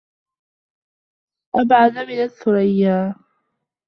أبعد 1.55 1.97
من 1.97 2.23
الثريا 2.23 3.15